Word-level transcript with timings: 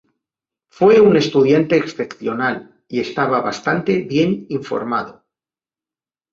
Fue 0.67 0.99
un 0.99 1.15
estudiante 1.15 1.77
excepcional 1.77 2.83
y 2.87 3.01
estaba 3.01 3.41
bastante 3.41 4.01
bien 4.01 4.47
informado. 4.49 5.23